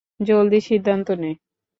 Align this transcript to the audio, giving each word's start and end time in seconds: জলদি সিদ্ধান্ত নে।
জলদি 0.19 0.59
সিদ্ধান্ত 0.61 1.07
নে। 1.17 1.31